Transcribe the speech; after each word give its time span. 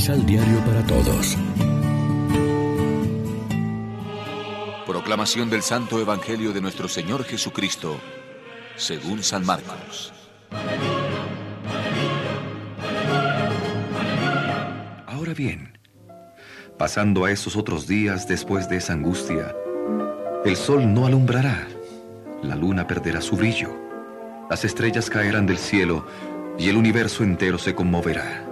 Misal 0.00 0.24
Diario 0.24 0.64
para 0.64 0.82
Todos. 0.86 1.36
Proclamación 4.86 5.50
del 5.50 5.60
Santo 5.60 6.00
Evangelio 6.00 6.54
de 6.54 6.62
nuestro 6.62 6.88
Señor 6.88 7.22
Jesucristo, 7.24 8.00
según 8.76 9.22
San 9.22 9.44
Marcos. 9.44 10.14
Ahora 15.06 15.34
bien, 15.34 15.78
pasando 16.78 17.26
a 17.26 17.30
esos 17.30 17.54
otros 17.54 17.86
días 17.86 18.26
después 18.26 18.70
de 18.70 18.78
esa 18.78 18.94
angustia, 18.94 19.54
el 20.46 20.56
sol 20.56 20.94
no 20.94 21.04
alumbrará, 21.04 21.68
la 22.42 22.56
luna 22.56 22.86
perderá 22.86 23.20
su 23.20 23.36
brillo, 23.36 23.76
las 24.48 24.64
estrellas 24.64 25.10
caerán 25.10 25.44
del 25.44 25.58
cielo 25.58 26.06
y 26.58 26.70
el 26.70 26.78
universo 26.78 27.22
entero 27.22 27.58
se 27.58 27.74
conmoverá. 27.74 28.49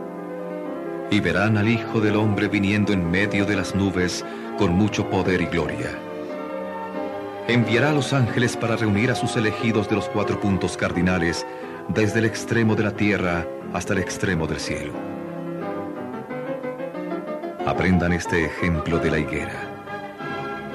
Y 1.11 1.21
verán 1.21 1.57
al 1.57 1.69
Hijo 1.69 2.01
del 2.01 2.17
Hombre 2.17 2.49
viniendo 2.49 2.93
en 2.93 3.11
medio 3.11 3.47
de 3.47 3.57
las 3.57 3.75
nubes 3.75 4.25
con 4.59 4.73
mucho 4.73 5.09
poder 5.09 5.41
y 5.41 5.47
gloria. 5.47 5.91
Enviará 7.49 7.91
a 7.91 7.95
los 7.95 8.13
ángeles 8.13 8.57
para 8.57 8.77
reunir 8.77 9.11
a 9.11 9.15
sus 9.15 9.37
elegidos 9.37 9.89
de 9.89 9.97
los 9.97 10.07
cuatro 10.11 10.39
puntos 10.39 10.77
cardinales, 10.77 11.47
desde 11.89 12.19
el 12.19 12.27
extremo 12.27 12.75
de 12.75 12.85
la 12.85 12.91
tierra 12.91 13.47
hasta 13.73 13.95
el 13.95 14.01
extremo 14.01 14.47
del 14.47 14.61
cielo. 14.61 14.93
Aprendan 17.65 18.13
este 18.13 18.45
ejemplo 18.45 18.99
de 18.99 19.11
la 19.11 19.19
higuera. 19.19 19.79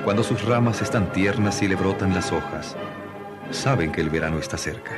Cuando 0.03 0.23
sus 0.23 0.43
ramas 0.43 0.81
están 0.81 1.11
tiernas 1.11 1.61
y 1.61 1.67
le 1.67 1.75
brotan 1.75 2.13
las 2.15 2.31
hojas, 2.31 2.75
saben 3.51 3.91
que 3.91 4.01
el 4.01 4.09
verano 4.09 4.39
está 4.39 4.57
cerca. 4.57 4.91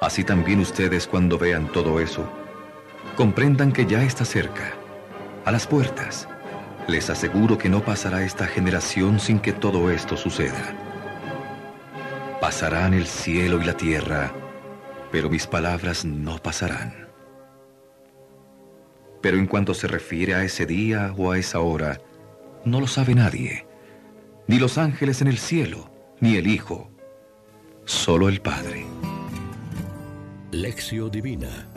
Así 0.00 0.22
también 0.22 0.60
ustedes 0.60 1.06
cuando 1.06 1.36
vean 1.36 1.66
todo 1.72 1.98
eso, 2.00 2.30
comprendan 3.16 3.72
que 3.72 3.86
ya 3.86 4.02
está 4.02 4.24
cerca, 4.24 4.72
a 5.44 5.52
las 5.52 5.66
puertas. 5.66 6.28
Les 6.88 7.10
aseguro 7.10 7.58
que 7.58 7.68
no 7.68 7.84
pasará 7.84 8.24
esta 8.24 8.46
generación 8.46 9.20
sin 9.20 9.38
que 9.38 9.52
todo 9.52 9.90
esto 9.90 10.16
suceda. 10.16 10.74
Pasarán 12.40 12.94
el 12.94 13.06
cielo 13.06 13.60
y 13.60 13.64
la 13.64 13.76
tierra, 13.76 14.32
pero 15.12 15.28
mis 15.28 15.46
palabras 15.46 16.04
no 16.04 16.38
pasarán. 16.38 17.08
Pero 19.20 19.36
en 19.36 19.46
cuanto 19.46 19.74
se 19.74 19.86
refiere 19.86 20.34
a 20.34 20.42
ese 20.42 20.64
día 20.66 21.14
o 21.16 21.30
a 21.30 21.38
esa 21.38 21.60
hora, 21.60 22.00
no 22.64 22.80
lo 22.80 22.86
sabe 22.86 23.14
nadie, 23.14 23.66
ni 24.46 24.58
los 24.58 24.78
ángeles 24.78 25.20
en 25.20 25.28
el 25.28 25.38
cielo, 25.38 25.90
ni 26.20 26.36
el 26.36 26.46
Hijo, 26.46 26.90
solo 27.84 28.28
el 28.28 28.40
Padre. 28.40 28.86
Lección 30.50 31.10
Divina. 31.10 31.69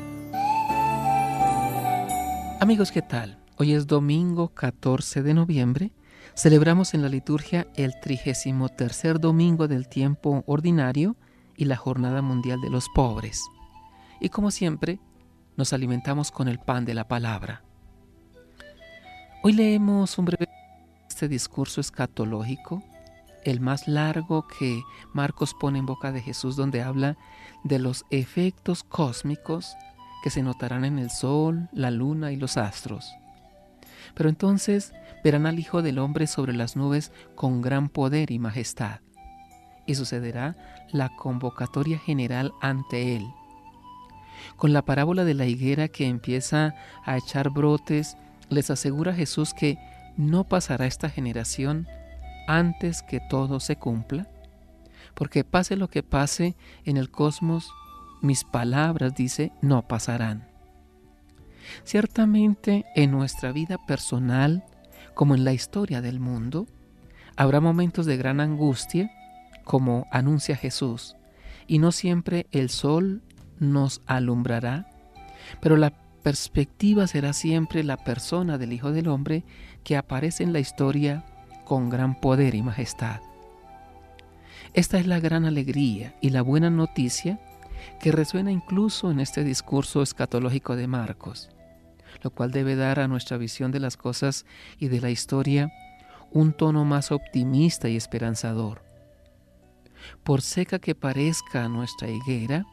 Amigos, 2.64 2.94
¿qué 2.94 3.02
tal? 3.02 3.38
Hoy 3.58 3.74
es 3.74 3.88
domingo 3.88 4.48
14 4.54 5.22
de 5.22 5.34
noviembre. 5.34 5.92
Celebramos 6.34 6.94
en 6.94 7.02
la 7.02 7.10
liturgia 7.10 7.68
el 7.76 7.92
33 8.00 9.20
domingo 9.20 9.68
del 9.68 9.90
tiempo 9.90 10.46
ordinario 10.48 11.18
y 11.58 11.66
la 11.66 11.76
Jornada 11.76 12.22
Mundial 12.22 12.62
de 12.62 12.70
los 12.70 12.88
Pobres. 12.96 13.44
Y 14.22 14.30
como 14.30 14.50
siempre, 14.50 15.02
nos 15.58 15.74
alimentamos 15.74 16.32
con 16.32 16.48
el 16.48 16.58
pan 16.58 16.86
de 16.86 16.94
la 16.94 17.06
palabra. 17.06 17.66
Hoy 19.44 19.52
leemos 19.52 20.18
un 20.18 20.24
breve 20.24 20.48
este 21.10 21.28
discurso 21.28 21.82
escatológico 21.82 22.82
el 23.44 23.60
más 23.60 23.88
largo 23.90 24.48
que 24.48 24.84
Marcos 25.12 25.54
pone 25.54 25.80
en 25.80 25.86
boca 25.86 26.12
de 26.12 26.22
Jesús, 26.22 26.56
donde 26.56 26.82
habla 26.82 27.18
de 27.64 27.80
los 27.80 28.06
efectos 28.10 28.84
cósmicos 28.84 29.76
que 30.24 30.30
se 30.30 30.42
notarán 30.42 30.86
en 30.86 30.98
el 30.98 31.12
sol, 31.12 31.68
la 31.74 31.92
luna 31.92 32.32
y 32.32 32.38
los 32.38 32.56
astros. 32.56 33.14
Pero 34.16 34.30
entonces 34.30 34.94
verán 35.22 35.46
al 35.46 35.60
Hijo 35.60 35.82
del 35.82 36.00
Hombre 36.00 36.28
sobre 36.28 36.54
las 36.54 36.78
nubes 36.78 37.12
con 37.36 37.62
gran 37.62 37.90
poder 37.90 38.32
y 38.32 38.40
majestad. 38.40 39.02
Y 39.86 39.96
sucederá 39.96 40.56
la 40.94 41.10
convocatoria 41.10 42.00
general 42.00 42.54
ante 42.62 43.18
Él. 43.18 43.28
Con 44.56 44.72
la 44.72 44.84
parábola 44.84 45.26
de 45.26 45.34
la 45.34 45.46
higuera 45.46 45.90
que 45.90 46.08
empieza 46.08 46.74
a 47.04 47.18
echar 47.18 47.50
brotes, 47.50 48.16
les 48.50 48.70
asegura 48.70 49.14
Jesús 49.14 49.54
que 49.54 49.78
no 50.16 50.46
pasará 50.46 50.86
esta 50.86 51.10
generación 51.10 51.86
antes 52.48 53.04
que 53.04 53.20
todo 53.20 53.60
se 53.60 53.76
cumpla? 53.76 54.30
Porque 55.16 55.44
pase 55.44 55.76
lo 55.76 55.90
que 55.90 56.02
pase 56.02 56.56
en 56.86 56.96
el 56.96 57.12
cosmos, 57.12 57.70
mis 58.24 58.46
palabras, 58.46 59.14
dice, 59.14 59.52
no 59.62 59.88
pasarán. 59.88 60.48
Ciertamente 61.84 62.86
en 62.96 63.12
nuestra 63.12 63.52
vida 63.52 63.78
personal, 63.86 64.64
como 65.14 65.36
en 65.36 65.44
la 65.44 65.54
historia 65.54 66.02
del 66.02 66.20
mundo, 66.20 66.66
habrá 67.36 67.60
momentos 67.60 68.06
de 68.06 68.18
gran 68.18 68.40
angustia, 68.40 69.12
como 69.66 70.08
anuncia 70.10 70.56
Jesús, 70.56 71.16
y 71.68 71.80
no 71.80 71.92
siempre 71.92 72.48
el 72.52 72.70
sol 72.70 73.22
nos 73.60 74.02
alumbrará, 74.06 74.90
pero 75.60 75.76
la 75.76 75.94
perspectiva 76.24 77.08
será 77.08 77.34
siempre 77.34 77.84
la 77.84 77.98
persona 77.98 78.58
del 78.58 78.72
Hijo 78.72 78.92
del 78.92 79.10
Hombre 79.10 79.44
que 79.84 79.98
aparece 79.98 80.44
en 80.44 80.54
la 80.54 80.60
historia 80.60 81.26
con 81.66 81.90
gran 81.90 82.20
poder 82.20 82.56
y 82.56 82.62
majestad. 82.62 83.20
Esta 84.74 84.98
es 84.98 85.08
la 85.08 85.20
gran 85.20 85.44
alegría 85.44 86.16
y 86.22 86.30
la 86.30 86.42
buena 86.42 86.70
noticia 86.70 87.40
que 88.00 88.12
resuena 88.12 88.52
incluso 88.52 89.12
en 89.12 89.20
este 89.20 89.44
discurso 89.44 90.02
escatológico 90.02 90.76
de 90.76 90.88
Marcos, 90.88 91.50
lo 92.22 92.30
cual 92.30 92.52
debe 92.52 92.76
dar 92.76 93.00
a 93.00 93.08
nuestra 93.08 93.38
visión 93.38 93.72
de 93.72 93.80
las 93.80 93.98
cosas 93.98 94.46
y 94.78 94.88
de 94.88 95.02
la 95.02 95.10
historia 95.10 95.72
un 96.32 96.54
tono 96.54 96.84
más 96.86 97.12
optimista 97.12 97.90
y 97.90 97.96
esperanzador. 97.96 98.82
Por 100.24 100.42
seca 100.42 100.80
que 100.80 100.96
parezca 100.96 101.68
nuestra 101.70 102.10
higuera, 102.10 102.66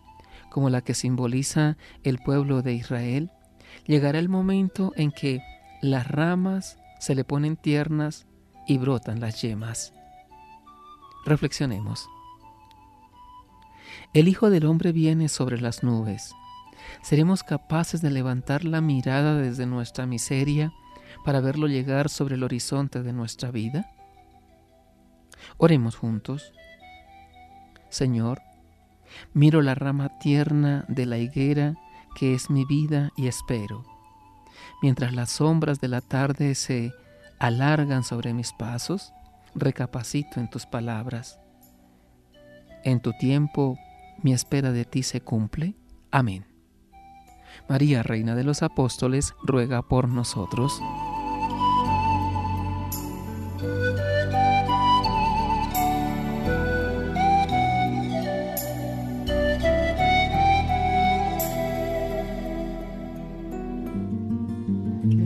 como 0.51 0.71
la 0.71 0.81
que 0.81 0.95
simboliza 0.95 1.77
el 2.03 2.19
pueblo 2.19 2.63
de 2.63 2.75
Israel, 2.75 3.31
llegará 3.87 4.19
el 4.19 4.29
momento 4.29 4.93
en 4.97 5.13
que 5.13 5.41
las 5.81 6.07
ramas 6.09 6.79
se 6.99 7.15
le 7.15 7.25
ponen 7.25 7.57
tiernas 7.57 8.27
y 8.67 8.79
brotan 8.79 9.21
las 9.21 9.41
yemas. 9.43 9.93
Reflexionemos. 11.25 12.09
El 14.13 14.27
Hijo 14.27 14.51
del 14.51 14.67
Hombre 14.67 14.91
viene 14.91 15.29
sobre 15.29 15.61
las 15.61 15.85
nubes. 15.85 16.35
¿Seremos 17.01 17.45
capaces 17.45 18.03
de 18.03 18.11
levantar 18.11 18.65
la 18.65 18.81
mirada 18.81 19.37
desde 19.37 19.67
nuestra 19.67 20.05
miseria 20.05 20.73
para 21.25 21.41
verlo 21.41 21.69
llegar 21.69 22.09
sobre 22.09 22.35
el 22.35 22.43
horizonte 22.43 23.05
de 23.05 23.13
nuestra 23.13 23.53
vida? 23.53 23.89
Oremos 25.59 25.95
juntos. 25.95 26.53
Señor, 27.89 28.43
miro 29.33 29.63
la 29.63 29.77
rama 29.77 30.19
tierna 30.19 30.85
de 30.89 31.07
la 31.07 31.19
higuera 31.19 31.77
que 32.17 32.35
es 32.35 32.51
mi 32.51 32.65
vida 32.65 33.13
y 33.17 33.29
espero. 33.29 33.85
Mientras 34.83 35.13
las 35.15 35.31
sombras 35.31 35.81
de 35.81 35.87
la 35.87 36.01
tarde 36.01 36.57
se 36.57 36.93
alargan 37.39 38.03
sobre 38.03 38.35
mis 38.35 38.53
pasos, 38.53 39.13
recapacito 39.55 40.41
en 40.41 40.51
tus 40.51 40.67
palabras. 40.67 41.39
En 42.83 43.01
tu 43.01 43.13
tiempo 43.13 43.79
mi 44.23 44.33
espera 44.33 44.73
de 44.73 44.85
ti 44.85 45.03
se 45.03 45.21
cumple. 45.21 45.75
Amén. 46.11 46.45
María, 47.69 48.03
Reina 48.03 48.35
de 48.35 48.45
los 48.45 48.63
Apóstoles, 48.63 49.35
ruega 49.43 49.83
por 49.83 50.09
nosotros. 50.09 50.81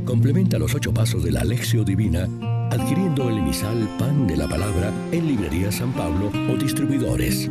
Complementa 0.04 0.58
los 0.58 0.74
ocho 0.74 0.94
pasos 0.94 1.24
de 1.24 1.32
la 1.32 1.40
Alexio 1.40 1.84
Divina 1.84 2.28
adquiriendo 2.70 3.28
el 3.28 3.38
emisal 3.38 3.88
Pan 3.98 4.26
de 4.26 4.36
la 4.36 4.48
Palabra 4.48 4.92
en 5.12 5.28
Librería 5.28 5.70
San 5.70 5.92
Pablo 5.92 6.30
o 6.50 6.56
distribuidores. 6.56 7.50